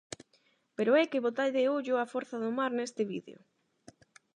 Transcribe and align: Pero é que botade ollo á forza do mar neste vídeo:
Pero 0.77 0.91
é 1.01 1.03
que 1.11 1.23
botade 1.25 1.69
ollo 1.77 1.93
á 2.01 2.03
forza 2.13 2.37
do 2.43 2.51
mar 2.57 2.71
neste 2.75 3.01
vídeo: 3.13 3.39